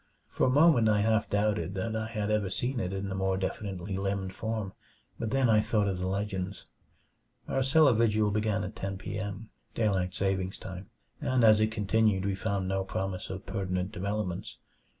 [0.29, 3.37] For a moment I half doubted that I had ever seen it in the more
[3.37, 4.73] definitely limned form
[5.19, 6.65] but then I thought of the legends.
[7.47, 9.19] Our cellar vigil began at ten p.
[9.19, 14.57] m., daylight saving time, and as it continued we found no promise of pertinent developments.